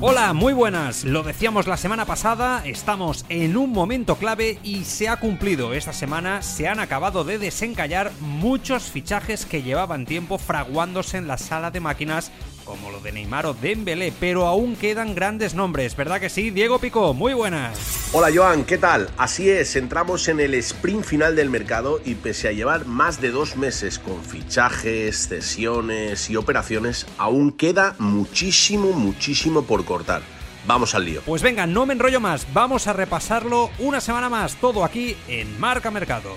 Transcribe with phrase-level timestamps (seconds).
[0.00, 1.02] Hola, muy buenas.
[1.02, 5.74] Lo decíamos la semana pasada, estamos en un momento clave y se ha cumplido.
[5.74, 11.36] Esta semana se han acabado de desencallar muchos fichajes que llevaban tiempo fraguándose en la
[11.36, 12.30] sala de máquinas
[12.68, 16.50] como lo de Neymar o Dembélé, pero aún quedan grandes nombres, ¿verdad que sí?
[16.50, 18.10] Diego Pico, muy buenas.
[18.12, 19.08] Hola Joan, ¿qué tal?
[19.16, 23.30] Así es, entramos en el sprint final del mercado y pese a llevar más de
[23.30, 30.20] dos meses con fichajes, cesiones y operaciones, aún queda muchísimo, muchísimo por cortar.
[30.66, 31.22] Vamos al lío.
[31.24, 35.58] Pues venga, no me enrollo más, vamos a repasarlo una semana más, todo aquí en
[35.58, 36.34] Marca Mercado.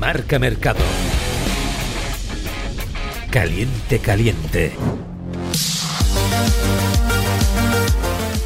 [0.00, 0.80] Marca Mercado.
[3.30, 4.72] Caliente, caliente.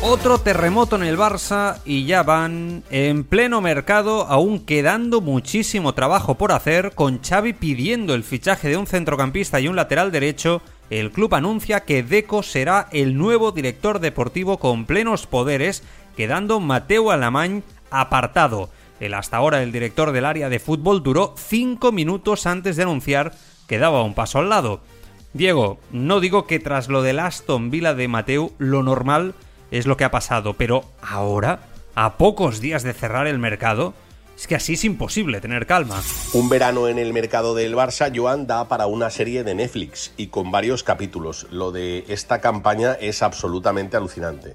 [0.03, 6.35] Otro terremoto en el Barça y ya van en pleno mercado, aún quedando muchísimo trabajo
[6.35, 10.61] por hacer, con Xavi pidiendo el fichaje de un centrocampista y un lateral derecho.
[10.91, 15.85] El club anuncia que Deco será el nuevo director deportivo con plenos poderes,
[16.17, 18.71] quedando Mateo Alamán apartado.
[19.01, 23.33] El hasta ahora el director del área de fútbol duró 5 minutos antes de anunciar
[23.67, 24.81] que daba un paso al lado.
[25.33, 29.35] Diego, no digo que tras lo del Aston Villa de Mateu lo normal
[29.71, 31.61] es lo que ha pasado, pero ahora,
[31.97, 33.95] a pocos días de cerrar el mercado,
[34.37, 36.01] es que así es imposible tener calma.
[36.33, 40.29] Un verano en el mercado del Barça, Joan, da para una serie de Netflix y
[40.29, 41.47] con varios capítulos.
[41.51, 44.55] Lo de esta campaña es absolutamente alucinante.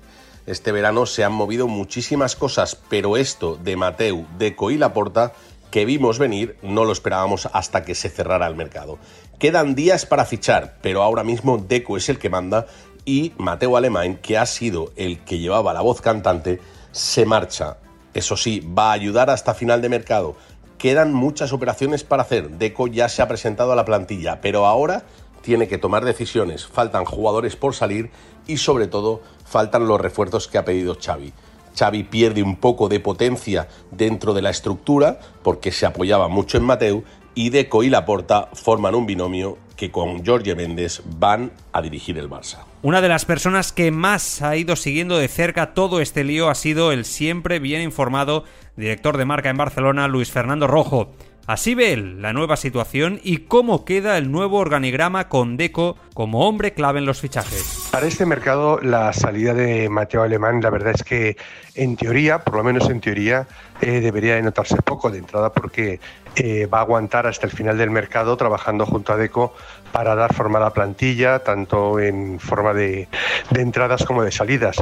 [0.49, 5.33] Este verano se han movido muchísimas cosas, pero esto de Mateu, Deco y Laporta
[5.69, 8.97] que vimos venir no lo esperábamos hasta que se cerrara el mercado.
[9.37, 12.65] Quedan días para fichar, pero ahora mismo Deco es el que manda
[13.05, 16.59] y Mateo Alemán, que ha sido el que llevaba la voz cantante,
[16.91, 17.77] se marcha.
[18.15, 20.35] Eso sí, va a ayudar hasta final de mercado.
[20.79, 22.49] Quedan muchas operaciones para hacer.
[22.49, 25.03] Deco ya se ha presentado a la plantilla, pero ahora
[25.41, 26.65] tiene que tomar decisiones.
[26.65, 28.11] Faltan jugadores por salir
[28.47, 31.33] y sobre todo faltan los refuerzos que ha pedido Xavi.
[31.77, 36.63] Xavi pierde un poco de potencia dentro de la estructura porque se apoyaba mucho en
[36.63, 37.03] Mateu
[37.35, 42.29] y Deco y Laporta forman un binomio que con Jorge Méndez van a dirigir el
[42.29, 42.65] Barça.
[42.81, 46.55] Una de las personas que más ha ido siguiendo de cerca todo este lío ha
[46.55, 48.43] sido el siempre bien informado
[48.75, 51.13] director de marca en Barcelona, Luis Fernando Rojo.
[51.49, 56.47] Así ve él la nueva situación y cómo queda el nuevo organigrama con Deco como
[56.47, 57.87] hombre clave en los fichajes.
[57.91, 61.37] Para este mercado la salida de Mateo Alemán la verdad es que
[61.73, 63.47] en teoría, por lo menos en teoría,
[63.81, 65.99] eh, debería de notarse poco de entrada porque
[66.35, 69.55] eh, va a aguantar hasta el final del mercado trabajando junto a Deco
[69.91, 73.07] para dar forma a la plantilla, tanto en forma de
[73.55, 74.77] entradas como de salidas.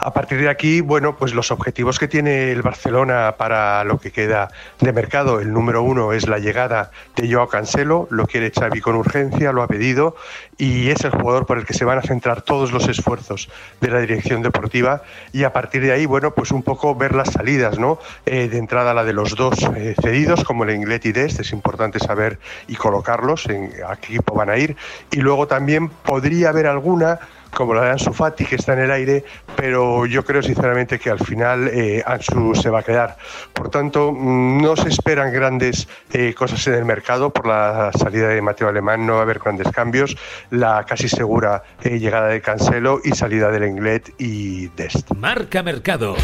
[0.00, 4.12] A partir de aquí, bueno, pues los objetivos que tiene el Barcelona para lo que
[4.12, 4.48] queda
[4.78, 8.94] de mercado, el número uno es la llegada de Joao Cancelo, lo quiere Xavi con
[8.94, 10.14] urgencia, lo ha pedido
[10.56, 13.48] y es el jugador por el que se van a centrar todos los esfuerzos
[13.80, 17.32] de la dirección deportiva y a partir de ahí, bueno, pues un poco ver las
[17.32, 17.98] salidas, ¿no?
[18.24, 21.50] Eh, de entrada la de los dos eh, cedidos, como el Inglés y Dest, es
[21.50, 22.38] importante saber
[22.68, 24.76] y colocarlos en a qué equipo van a ir
[25.10, 27.18] y luego también podría haber alguna
[27.50, 29.24] como la de Ansu Fati, que está en el aire,
[29.56, 33.16] pero yo creo sinceramente que al final eh, Ansu se va a quedar.
[33.52, 38.28] Por tanto, mm, no se esperan grandes eh, cosas en el mercado por la salida
[38.28, 40.16] de Mateo Alemán, no va a haber grandes cambios.
[40.50, 45.10] La casi segura eh, llegada de Cancelo y salida del Englet y Dest.
[45.14, 46.16] Marca Mercado.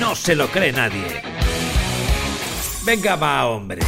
[0.00, 1.22] No se lo cree nadie.
[2.84, 3.80] Venga, va, hombre.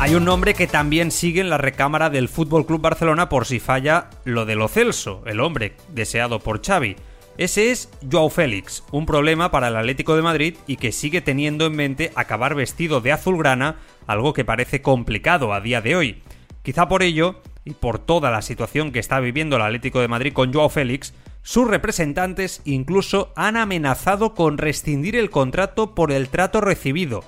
[0.00, 3.58] Hay un nombre que también sigue en la recámara del Fútbol Club Barcelona por si
[3.58, 6.94] falla lo de lo Celso, el hombre deseado por Xavi.
[7.36, 11.66] Ese es Joao Félix, un problema para el Atlético de Madrid y que sigue teniendo
[11.66, 16.22] en mente acabar vestido de azulgrana, algo que parece complicado a día de hoy.
[16.62, 20.32] Quizá por ello, y por toda la situación que está viviendo el Atlético de Madrid
[20.32, 21.12] con Joao Félix,
[21.42, 27.24] sus representantes incluso han amenazado con rescindir el contrato por el trato recibido.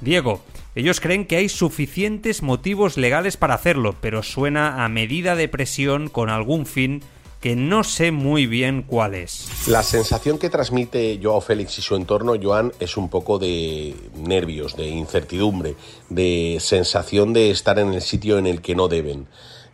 [0.00, 0.40] Diego,
[0.74, 6.08] ellos creen que hay suficientes motivos legales para hacerlo, pero suena a medida de presión
[6.08, 7.02] con algún fin
[7.40, 9.68] que no sé muy bien cuál es.
[9.68, 14.76] La sensación que transmite Joao Félix y su entorno, Joan, es un poco de nervios,
[14.76, 15.76] de incertidumbre,
[16.08, 19.28] de sensación de estar en el sitio en el que no deben.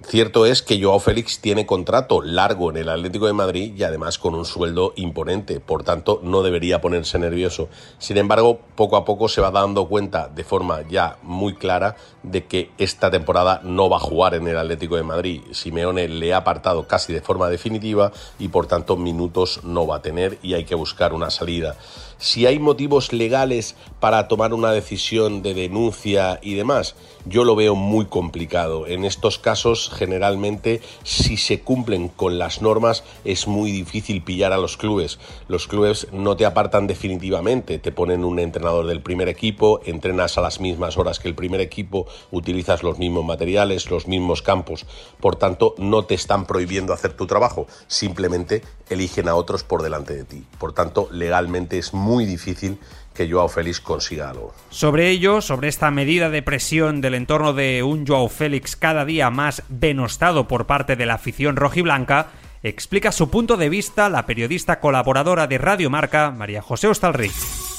[0.07, 4.19] Cierto es que Joao Félix tiene contrato largo en el Atlético de Madrid y además
[4.19, 7.69] con un sueldo imponente, por tanto no debería ponerse nervioso.
[7.99, 12.47] Sin embargo, poco a poco se va dando cuenta de forma ya muy clara de
[12.47, 15.43] que esta temporada no va a jugar en el Atlético de Madrid.
[15.53, 20.03] Simeone le ha apartado casi de forma definitiva y por tanto minutos no va a
[20.03, 21.77] tener y hay que buscar una salida
[22.23, 26.95] si hay motivos legales para tomar una decisión de denuncia y demás,
[27.27, 28.87] yo lo veo muy complicado.
[28.87, 34.57] En estos casos, generalmente, si se cumplen con las normas, es muy difícil pillar a
[34.57, 35.19] los clubes.
[35.49, 40.43] Los clubes no te apartan definitivamente, te ponen un entrenador del primer equipo, entrenas a
[40.43, 44.87] las mismas horas que el primer equipo, utilizas los mismos materiales, los mismos campos.
[45.21, 50.15] Por tanto, no te están prohibiendo hacer tu trabajo, simplemente eligen a otros por delante
[50.15, 50.45] de ti.
[50.59, 52.79] Por tanto, legalmente es muy muy difícil
[53.15, 54.55] que Joao Félix consiga algo.
[54.71, 59.31] Sobre ello, sobre esta medida de presión del entorno de un Joao Félix cada día
[59.31, 62.29] más denostado por parte de la afición rojiblanca,
[62.63, 67.33] explica su punto de vista la periodista colaboradora de Radio Marca, María José Ostalric.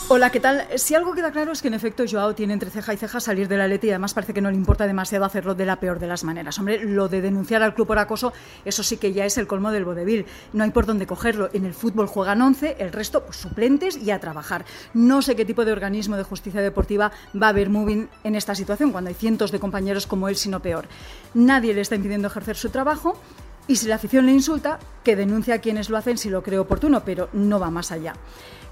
[0.10, 0.68] Hola, ¿qué tal?
[0.76, 3.48] Si algo queda claro es que en efecto Joao tiene entre ceja y ceja salir
[3.48, 5.98] de la Leti y además parece que no le importa demasiado hacerlo de la peor
[5.98, 6.60] de las maneras.
[6.60, 8.34] Hombre, lo de denunciar al club por acoso,
[8.66, 10.26] eso sí que ya es el colmo del vodevil.
[10.52, 11.50] No hay por dónde cogerlo.
[11.54, 14.66] En el fútbol juegan 11, el resto pues, suplentes y a trabajar.
[14.94, 18.56] No sé qué tipo de organismo de justicia deportiva va a haber moving en esta
[18.56, 20.86] situación cuando hay cientos de compañeros como él, sino peor.
[21.34, 23.18] Nadie le está impidiendo ejercer su trabajo.
[23.66, 26.60] Y si la afición le insulta, que denuncie a quienes lo hacen si lo cree
[26.60, 28.14] oportuno, pero no va más allá.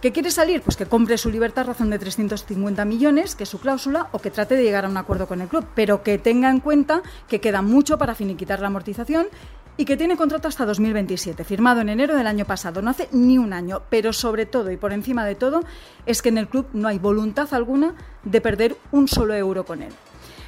[0.01, 0.63] ¿Que quiere salir?
[0.63, 4.17] Pues que compre su libertad a razón de 350 millones, que es su cláusula, o
[4.19, 7.03] que trate de llegar a un acuerdo con el club, pero que tenga en cuenta
[7.27, 9.27] que queda mucho para finiquitar la amortización
[9.77, 13.37] y que tiene contrato hasta 2027, firmado en enero del año pasado, no hace ni
[13.37, 15.61] un año, pero sobre todo y por encima de todo
[16.07, 17.93] es que en el club no hay voluntad alguna
[18.23, 19.93] de perder un solo euro con él.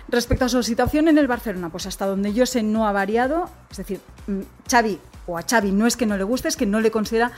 [0.10, 3.50] Respecto a su situación en el Barcelona, pues hasta donde yo sé no ha variado,
[3.72, 6.66] es decir, mm, Xavi o a Xavi no es que no le guste, es que
[6.66, 7.32] no le considera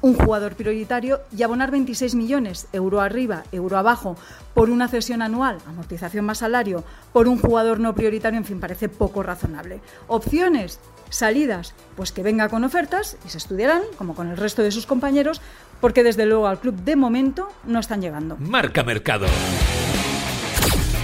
[0.00, 4.16] un jugador prioritario y abonar 26 millones, euro arriba, euro abajo,
[4.54, 8.88] por una cesión anual, amortización más salario, por un jugador no prioritario, en fin, parece
[8.88, 9.80] poco razonable.
[10.08, 10.80] Opciones,
[11.10, 14.86] salidas, pues que venga con ofertas y se estudiarán, como con el resto de sus
[14.86, 15.40] compañeros,
[15.80, 18.36] porque desde luego al club de momento no están llegando.
[18.38, 19.26] Marca Mercado.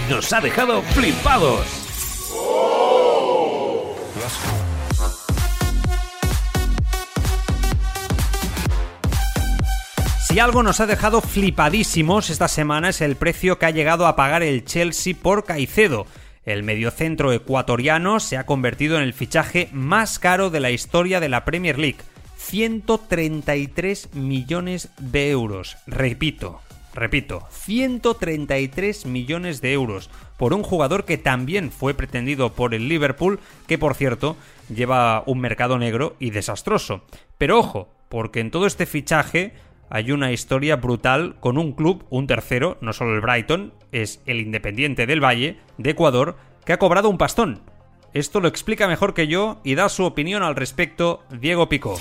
[0.09, 1.65] Nos ha dejado flipados.
[10.29, 14.15] Si algo nos ha dejado flipadísimos esta semana es el precio que ha llegado a
[14.15, 16.05] pagar el Chelsea por Caicedo.
[16.45, 21.29] El mediocentro ecuatoriano se ha convertido en el fichaje más caro de la historia de
[21.29, 21.97] la Premier League.
[22.37, 25.77] 133 millones de euros.
[25.87, 26.61] Repito,
[26.93, 33.39] repito, 133 millones de euros por un jugador que también fue pretendido por el Liverpool,
[33.65, 34.37] que por cierto
[34.71, 37.01] lleva un mercado negro y desastroso.
[37.39, 39.53] Pero ojo, porque en todo este fichaje
[39.89, 44.39] hay una historia brutal con un club, un tercero, no solo el Brighton, es el
[44.39, 47.61] Independiente del Valle, de Ecuador, que ha cobrado un pastón.
[48.13, 51.97] Esto lo explica mejor que yo y da su opinión al respecto Diego Pico.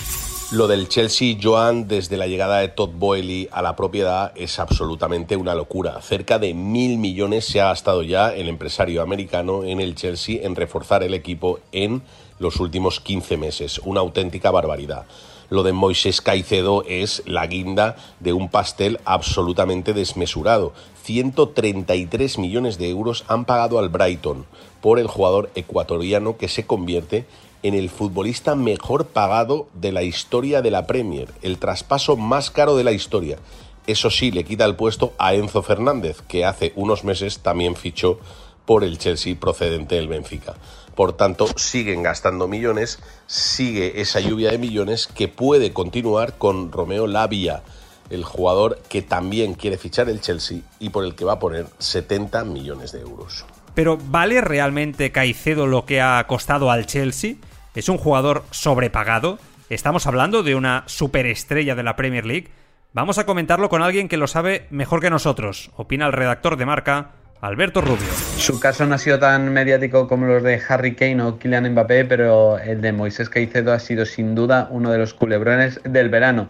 [0.50, 5.36] Lo del Chelsea, Joan, desde la llegada de Todd Boehly a la propiedad es absolutamente
[5.36, 6.00] una locura.
[6.00, 10.56] Cerca de mil millones se ha gastado ya el empresario americano en el Chelsea en
[10.56, 12.00] reforzar el equipo en
[12.38, 13.78] los últimos 15 meses.
[13.84, 15.04] Una auténtica barbaridad
[15.50, 20.72] lo de Moisés Caicedo es la guinda de un pastel absolutamente desmesurado.
[21.02, 24.46] 133 millones de euros han pagado al Brighton
[24.80, 27.26] por el jugador ecuatoriano que se convierte
[27.62, 32.76] en el futbolista mejor pagado de la historia de la Premier, el traspaso más caro
[32.76, 33.38] de la historia.
[33.86, 38.20] Eso sí, le quita el puesto a Enzo Fernández, que hace unos meses también fichó
[38.66, 40.56] por el Chelsea procedente del Benfica.
[40.98, 47.06] Por tanto, siguen gastando millones, sigue esa lluvia de millones que puede continuar con Romeo
[47.06, 47.62] Lavia,
[48.10, 51.66] el jugador que también quiere fichar el Chelsea y por el que va a poner
[51.78, 53.44] 70 millones de euros.
[53.76, 57.36] Pero ¿vale realmente Caicedo lo que ha costado al Chelsea?
[57.76, 59.38] ¿Es un jugador sobrepagado?
[59.70, 62.48] ¿Estamos hablando de una superestrella de la Premier League?
[62.92, 65.70] Vamos a comentarlo con alguien que lo sabe mejor que nosotros.
[65.76, 68.08] Opina el redactor de marca, Alberto Rubio.
[68.36, 72.04] Su caso no ha sido tan mediático como los de Harry Kane o Kylian Mbappé,
[72.04, 76.48] pero el de Moisés Caicedo ha sido sin duda uno de los culebrones del verano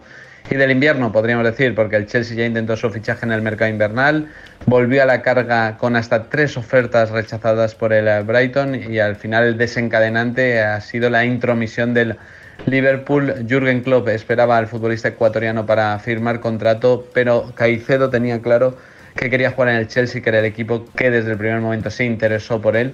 [0.49, 3.69] y del invierno, podríamos decir, porque el Chelsea ya intentó su fichaje en el mercado
[3.69, 4.29] invernal,
[4.65, 9.43] volvió a la carga con hasta tres ofertas rechazadas por el Brighton y al final
[9.43, 12.17] el desencadenante ha sido la intromisión del
[12.65, 13.45] Liverpool.
[13.47, 18.75] Jürgen Klopp esperaba al futbolista ecuatoriano para firmar contrato, pero Caicedo tenía claro
[19.19, 21.89] que quería jugar en el Chelsea, que era el equipo que desde el primer momento
[21.89, 22.93] se interesó por él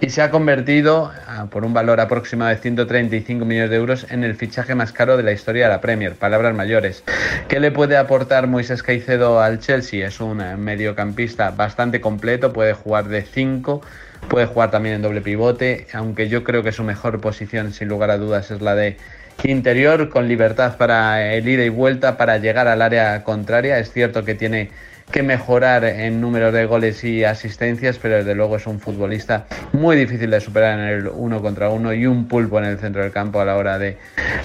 [0.00, 4.22] y se ha convertido ah, por un valor aproximado de 135 millones de euros en
[4.22, 6.14] el fichaje más caro de la historia de la Premier.
[6.14, 7.02] Palabras mayores.
[7.48, 10.06] ¿Qué le puede aportar Moisés Caicedo al Chelsea?
[10.06, 13.82] Es un eh, mediocampista bastante completo, puede jugar de 5
[14.28, 18.10] puede jugar también en doble pivote, aunque yo creo que su mejor posición sin lugar
[18.10, 18.96] a dudas es la de
[19.42, 23.78] interior con libertad para el ida y vuelta para llegar al área contraria.
[23.78, 24.70] Es cierto que tiene
[25.10, 29.96] que mejorar en número de goles y asistencias, pero desde luego es un futbolista muy
[29.96, 33.12] difícil de superar en el uno contra uno y un pulpo en el centro del
[33.12, 33.98] campo a la hora de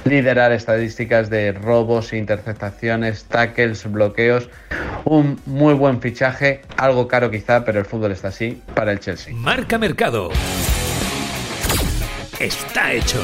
[0.05, 4.49] liderar estadísticas de robos, interceptaciones, tackles, bloqueos.
[5.05, 9.33] Un muy buen fichaje, algo caro quizá, pero el fútbol está así para el Chelsea.
[9.33, 10.29] Marca Mercado.
[12.39, 13.19] Está hecho.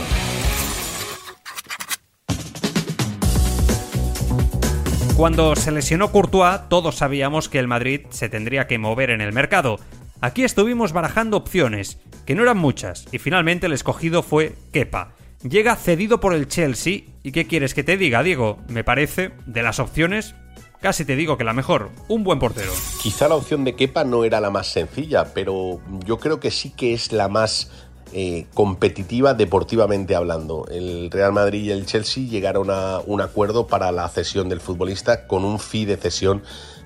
[5.15, 9.31] Cuando se lesionó Courtois, todos sabíamos que el Madrid se tendría que mover en el
[9.31, 9.79] mercado.
[10.19, 15.13] Aquí estuvimos barajando opciones, que no eran muchas, y finalmente el escogido fue Kepa.
[15.41, 18.57] Llega cedido por el Chelsea, ¿y qué quieres que te diga, Diego?
[18.67, 20.35] Me parece, de las opciones,
[20.81, 22.73] casi te digo que la mejor, un buen portero.
[23.01, 26.71] Quizá la opción de Kepa no era la más sencilla, pero yo creo que sí
[26.71, 27.71] que es la más
[28.13, 30.65] eh, competitiva deportivamente hablando.
[30.69, 35.27] El Real Madrid y el Chelsea llegaron a un acuerdo para la cesión del futbolista
[35.27, 36.43] con un fee de cesión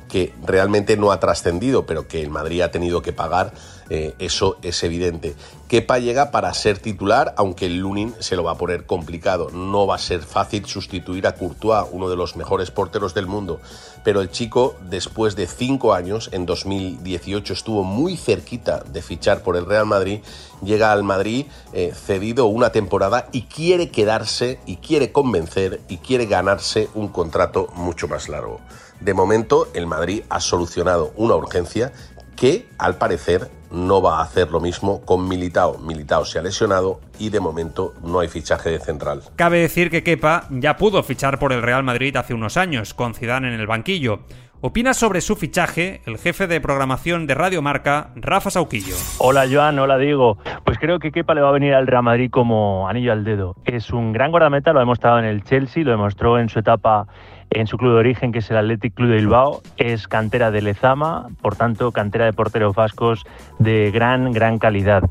[0.10, 3.54] que realmente no ha trascendido, pero que el Madrid ha tenido que pagar,
[3.90, 5.36] eh, eso es evidente.
[5.68, 9.50] Kepa llega para ser titular, aunque el Lunin se lo va a poner complicado.
[9.52, 13.60] No va a ser fácil sustituir a Courtois, uno de los mejores porteros del mundo.
[14.04, 19.58] Pero el chico, después de cinco años, en 2018 estuvo muy cerquita de fichar por
[19.58, 20.22] el Real Madrid,
[20.64, 26.26] llega al Madrid eh, cedido una temporada y quiere quedarse y quiere convencer y quiere
[26.26, 28.60] ganarse un contrato mucho más largo.
[29.00, 31.92] De momento, el Madrid ha solucionado una urgencia
[32.36, 35.78] que, al parecer, no va a hacer lo mismo con Militao.
[35.78, 39.22] Militao se ha lesionado y de momento no hay fichaje de central.
[39.36, 43.14] Cabe decir que Kepa ya pudo fichar por el Real Madrid hace unos años, con
[43.14, 44.22] Zidane en el banquillo.
[44.62, 48.96] Opina sobre su fichaje el jefe de programación de Radio Marca, Rafa Sauquillo.
[49.20, 50.38] Hola Joan, hola Diego.
[50.66, 53.56] Pues creo que Kepa le va a venir al Real Madrid como anillo al dedo.
[53.64, 57.08] Es un gran guardameta, lo ha demostrado en el Chelsea, lo demostró en su etapa
[57.52, 59.62] en su club de origen, que es el Athletic Club de Bilbao.
[59.78, 63.26] Es cantera de Lezama, por tanto, cantera de porteros vascos
[63.58, 65.04] de gran, gran calidad.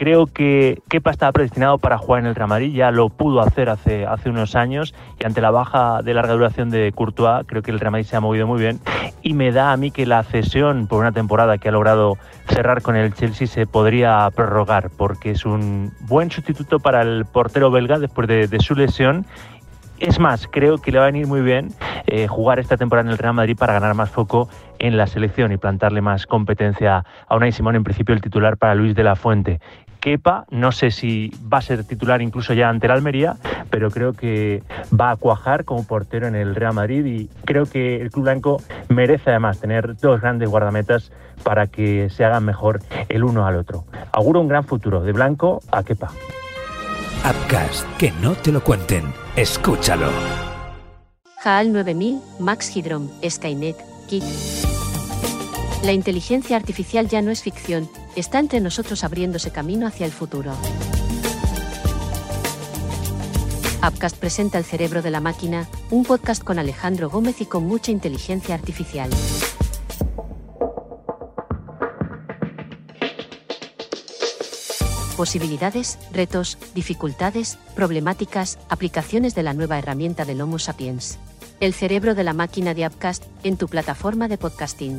[0.00, 4.06] Creo que Kepa estaba predestinado para jugar en el Real ya lo pudo hacer hace,
[4.06, 7.78] hace unos años y ante la baja de larga duración de Courtois, creo que el
[7.80, 8.80] Real se ha movido muy bien
[9.20, 12.16] y me da a mí que la cesión por una temporada que ha logrado
[12.48, 17.70] cerrar con el Chelsea se podría prorrogar porque es un buen sustituto para el portero
[17.70, 19.26] belga después de, de su lesión
[20.00, 21.68] es más, creo que le va a venir muy bien
[22.06, 25.52] eh, jugar esta temporada en el Real Madrid para ganar más foco en la selección
[25.52, 29.14] y plantarle más competencia a Unai Simón, en principio el titular para Luis de la
[29.14, 29.60] Fuente.
[30.00, 33.36] Kepa, no sé si va a ser titular incluso ya ante el Almería,
[33.68, 34.62] pero creo que
[34.98, 38.62] va a cuajar como portero en el Real Madrid y creo que el Club Blanco
[38.88, 41.12] merece además tener dos grandes guardametas
[41.44, 42.80] para que se hagan mejor
[43.10, 43.84] el uno al otro.
[44.12, 46.10] Auguro un gran futuro de Blanco a Kepa.
[47.22, 49.12] Upcast, que no te lo cuenten.
[49.36, 50.10] Escúchalo.
[51.44, 53.76] HAL 9000, Max Hydrom, Skynet,
[54.08, 54.24] Kit.
[55.84, 60.54] La inteligencia artificial ya no es ficción, está entre nosotros abriéndose camino hacia el futuro.
[63.86, 67.92] Upcast presenta El cerebro de la máquina, un podcast con Alejandro Gómez y con mucha
[67.92, 69.10] inteligencia artificial.
[75.20, 81.18] Posibilidades, retos, dificultades, problemáticas, aplicaciones de la nueva herramienta del Homo sapiens.
[81.60, 84.98] El cerebro de la máquina de Upcast en tu plataforma de podcasting.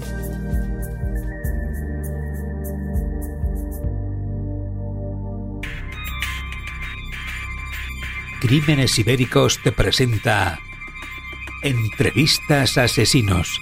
[8.41, 10.59] Crímenes Ibéricos te presenta
[11.63, 13.59] Entrevistas Asesinos,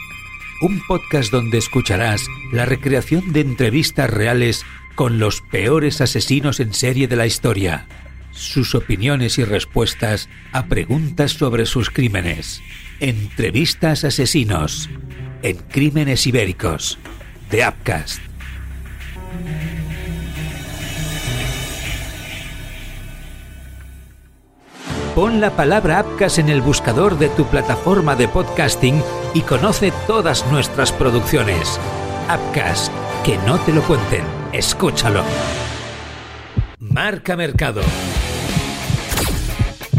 [0.62, 4.66] un podcast donde escucharás la recreación de entrevistas reales
[5.00, 7.88] con los peores asesinos en serie de la historia,
[8.32, 12.62] sus opiniones y respuestas a preguntas sobre sus crímenes.
[13.00, 14.90] Entrevistas Asesinos
[15.42, 16.98] en Crímenes Ibéricos
[17.50, 18.20] de Upcast.
[25.16, 29.02] Pon la palabra Upcast en el buscador de tu plataforma de podcasting
[29.34, 31.80] y conoce todas nuestras producciones.
[32.26, 32.92] Upcast,
[33.24, 35.24] que no te lo cuenten, escúchalo.
[36.80, 37.82] Marca Mercado.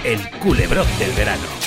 [0.05, 1.61] El culebrón del verano.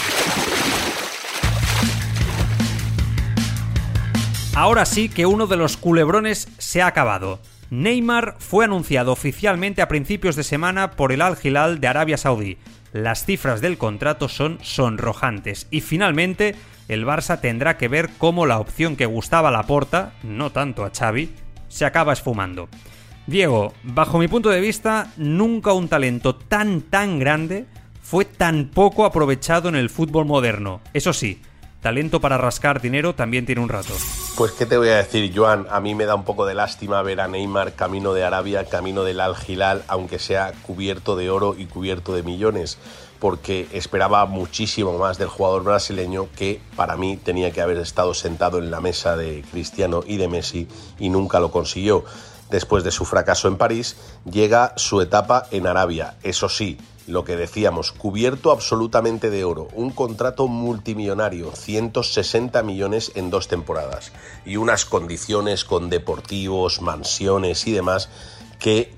[4.55, 7.39] ahora sí que uno de los culebrones se ha acabado.
[7.69, 12.57] Neymar fue anunciado oficialmente a principios de semana por el Al Hilal de Arabia Saudí.
[12.91, 16.55] Las cifras del contrato son sonrojantes y finalmente
[16.87, 20.91] el Barça tendrá que ver cómo la opción que gustaba a Laporta, no tanto a
[20.91, 21.31] Xavi,
[21.73, 22.69] se acaba esfumando.
[23.25, 27.65] Diego, bajo mi punto de vista, nunca un talento tan tan grande
[28.01, 30.81] fue tan poco aprovechado en el fútbol moderno.
[30.93, 31.41] Eso sí,
[31.81, 33.93] talento para rascar dinero también tiene un rato.
[34.37, 37.01] Pues qué te voy a decir, Joan, a mí me da un poco de lástima
[37.01, 41.55] ver a Neymar camino de Arabia, camino del Al Hilal, aunque sea cubierto de oro
[41.57, 42.77] y cubierto de millones,
[43.23, 48.57] porque esperaba muchísimo más del jugador brasileño que para mí tenía que haber estado sentado
[48.57, 50.67] en la mesa de Cristiano y de Messi
[50.99, 52.03] y nunca lo consiguió.
[52.49, 53.95] Después de su fracaso en París,
[54.29, 56.17] llega su etapa en Arabia.
[56.21, 56.77] Eso sí,
[57.07, 64.11] lo que decíamos, cubierto absolutamente de oro, un contrato multimillonario, 160 millones en dos temporadas
[64.45, 68.09] y unas condiciones con deportivos, mansiones y demás
[68.59, 68.93] que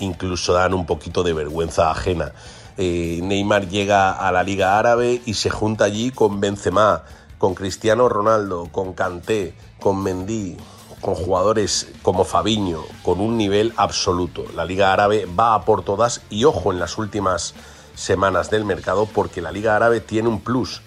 [0.00, 2.34] incluso dan un poquito de vergüenza ajena.
[2.82, 7.02] Eh, Neymar llega a la Liga Árabe y se junta allí con Benzema,
[7.36, 10.56] con Cristiano Ronaldo, con Kanté, con Mendy,
[11.02, 14.46] con jugadores como Fabiño, con un nivel absoluto.
[14.56, 17.52] La Liga Árabe va a por todas y ojo en las últimas
[17.94, 20.80] semanas del mercado porque la Liga Árabe tiene un plus.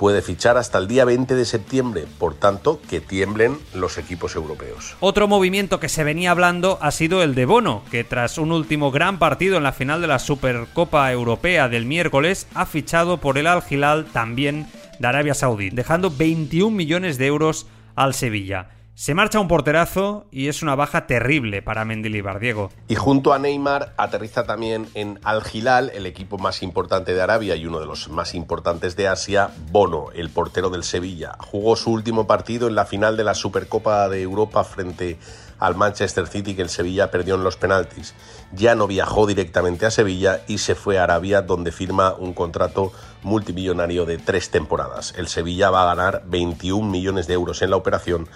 [0.00, 4.96] Puede fichar hasta el día 20 de septiembre, por tanto, que tiemblen los equipos europeos.
[4.98, 8.90] Otro movimiento que se venía hablando ha sido el de Bono, que tras un último
[8.92, 13.46] gran partido en la final de la Supercopa Europea del miércoles, ha fichado por el
[13.46, 18.70] Al Hilal también de Arabia Saudí, dejando 21 millones de euros al Sevilla.
[19.00, 22.70] Se marcha un porterazo y es una baja terrible para Mendilibar, Diego.
[22.86, 27.56] Y junto a Neymar aterriza también en Al Hilal, el equipo más importante de Arabia
[27.56, 31.38] y uno de los más importantes de Asia, Bono, el portero del Sevilla.
[31.38, 35.18] Jugó su último partido en la final de la Supercopa de Europa frente
[35.58, 38.14] al Manchester City que el Sevilla perdió en los penaltis.
[38.52, 42.92] Ya no viajó directamente a Sevilla y se fue a Arabia donde firma un contrato
[43.22, 45.14] multimillonario de tres temporadas.
[45.16, 48.28] El Sevilla va a ganar 21 millones de euros en la operación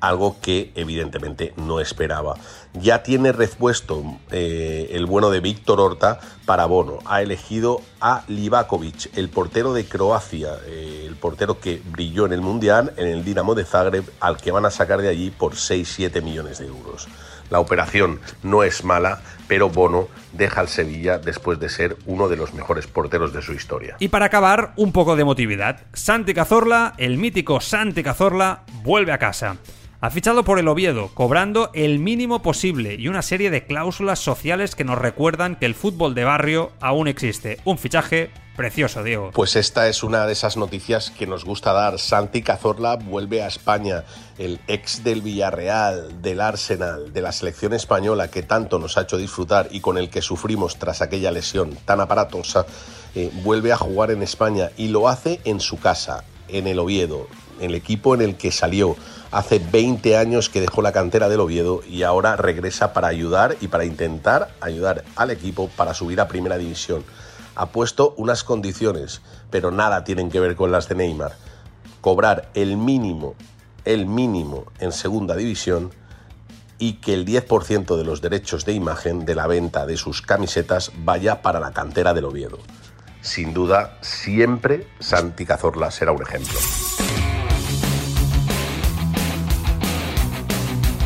[0.00, 2.36] algo que evidentemente no esperaba.
[2.74, 6.98] Ya tiene repuesto eh, el bueno de Víctor Horta para Bono.
[7.04, 12.40] Ha elegido a Livakovic, el portero de Croacia, eh, el portero que brilló en el
[12.40, 16.22] Mundial, en el Dinamo de Zagreb, al que van a sacar de allí por 6-7
[16.22, 17.08] millones de euros.
[17.50, 22.36] La operación no es mala, pero Bono deja al Sevilla después de ser uno de
[22.36, 23.96] los mejores porteros de su historia.
[23.98, 25.80] Y para acabar, un poco de emotividad.
[25.92, 29.56] Santi Cazorla, el mítico Santi Cazorla, vuelve a casa.
[30.02, 34.74] Ha fichado por el Oviedo, cobrando el mínimo posible y una serie de cláusulas sociales
[34.74, 37.60] que nos recuerdan que el fútbol de barrio aún existe.
[37.66, 39.30] Un fichaje precioso, Diego.
[39.34, 41.98] Pues esta es una de esas noticias que nos gusta dar.
[41.98, 44.04] Santi Cazorla vuelve a España,
[44.38, 49.18] el ex del Villarreal, del Arsenal, de la selección española que tanto nos ha hecho
[49.18, 52.64] disfrutar y con el que sufrimos tras aquella lesión tan aparatosa,
[53.14, 57.28] eh, vuelve a jugar en España y lo hace en su casa, en el Oviedo,
[57.60, 58.96] el equipo en el que salió
[59.30, 63.68] hace 20 años que dejó la cantera del Oviedo y ahora regresa para ayudar y
[63.68, 67.04] para intentar ayudar al equipo para subir a primera división.
[67.54, 69.20] Ha puesto unas condiciones,
[69.50, 71.36] pero nada tienen que ver con las de Neymar.
[72.00, 73.34] Cobrar el mínimo,
[73.84, 75.92] el mínimo en segunda división
[76.78, 80.90] y que el 10% de los derechos de imagen de la venta de sus camisetas
[81.04, 82.58] vaya para la cantera del Oviedo.
[83.20, 86.58] Sin duda, siempre Santi Cazorla será un ejemplo.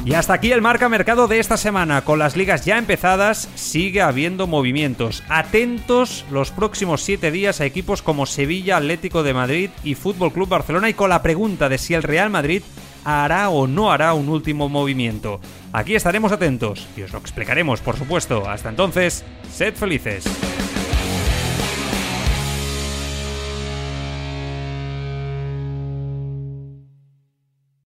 [0.05, 2.03] Y hasta aquí el marca mercado de esta semana.
[2.03, 5.23] Con las ligas ya empezadas, sigue habiendo movimientos.
[5.31, 10.51] Atentos los próximos siete días a equipos como Sevilla, Atlético de Madrid y Fútbol Club
[10.51, 10.91] Barcelona.
[10.91, 12.63] Y con la pregunta de si el Real Madrid
[13.05, 15.41] hará o no hará un último movimiento.
[15.73, 18.47] Aquí estaremos atentos y os lo explicaremos, por supuesto.
[18.47, 20.25] Hasta entonces, sed felices.